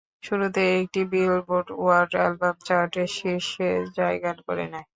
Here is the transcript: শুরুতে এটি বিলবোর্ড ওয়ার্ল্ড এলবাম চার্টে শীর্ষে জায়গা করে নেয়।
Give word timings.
শুরুতে 0.23 0.61
এটি 0.77 1.01
বিলবোর্ড 1.11 1.67
ওয়ার্ল্ড 1.75 2.13
এলবাম 2.21 2.55
চার্টে 2.67 3.03
শীর্ষে 3.15 3.69
জায়গা 3.97 4.31
করে 4.47 4.65
নেয়। 4.71 4.87